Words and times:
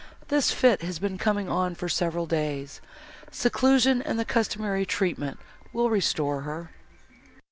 This 0.29 0.49
fit 0.49 0.81
has 0.81 0.97
been 0.97 1.19
coming 1.19 1.47
on, 1.47 1.75
for 1.75 1.87
several 1.87 2.25
days; 2.25 2.81
seclusion 3.29 4.01
and 4.01 4.17
the 4.17 4.25
customary 4.25 4.83
treatment 4.83 5.37
will 5.73 5.91
restore 5.91 6.41
her." 6.41 6.71